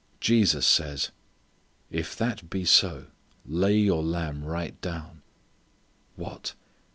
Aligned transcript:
Jesus 0.19 0.65
says, 0.65 1.11
"If 1.91 2.15
that 2.15 2.49
be 2.49 2.65
so 2.65 3.05
lay 3.45 3.77
your 3.77 4.01
lamb 4.01 4.43
right 4.43 4.81
down." 4.81 5.21
What! 6.15 6.55